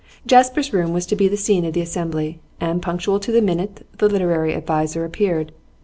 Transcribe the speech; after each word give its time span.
Jasper's 0.25 0.73
room 0.73 0.93
was 0.93 1.05
to 1.05 1.15
be 1.15 1.27
the 1.27 1.37
scene 1.37 1.63
of 1.63 1.73
the 1.73 1.81
assembly, 1.81 2.39
and 2.59 2.81
punctual 2.81 3.19
to 3.19 3.31
the 3.31 3.39
minute 3.39 3.85
the 3.99 4.09
literary 4.09 4.55
adviser 4.55 5.05
appeared. 5.05 5.51